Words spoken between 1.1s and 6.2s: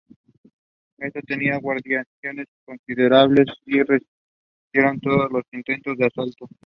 tenían guarniciones considerables y resistieron todos los intentos de